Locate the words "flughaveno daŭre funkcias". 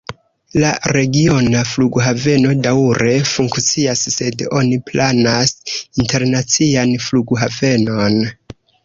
1.71-4.01